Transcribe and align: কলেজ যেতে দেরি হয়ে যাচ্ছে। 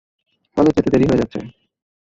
কলেজ 0.57 0.73
যেতে 0.77 0.89
দেরি 0.93 1.05
হয়ে 1.07 1.21
যাচ্ছে। 1.21 1.39